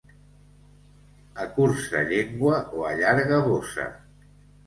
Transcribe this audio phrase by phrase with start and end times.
[1.43, 3.85] Acurça llengua o allarga bossa.